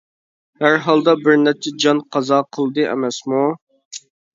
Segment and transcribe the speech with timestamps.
[0.63, 3.49] ھەر ھالدا بىر نەچچە جان قازا قىلدى ئەمەسمۇ!